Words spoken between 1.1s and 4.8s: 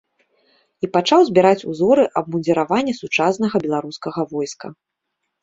збіраць узоры абмундзіравання сучаснага беларускага войска.